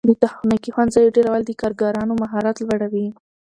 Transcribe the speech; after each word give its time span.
د 0.09 0.11
تخنیکي 0.23 0.69
ښوونځیو 0.75 1.13
ډیرول 1.17 1.41
د 1.45 1.51
کارګرانو 1.61 2.13
مهارت 2.23 2.55
لوړوي. 2.65 3.07